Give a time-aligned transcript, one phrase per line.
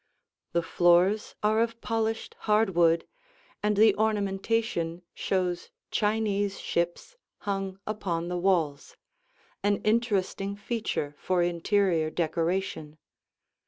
[0.53, 3.05] The floors are of polished hardwood,
[3.61, 8.97] and the ornamentation shows Chinese ships hung upon the walls,
[9.61, 12.97] an interesting feature for interior decoration.